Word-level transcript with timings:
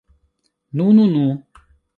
Nu, 0.81 0.89
nu, 0.97 1.05
nu! 1.11 1.27